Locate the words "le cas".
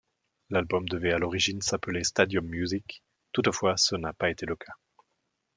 4.47-4.73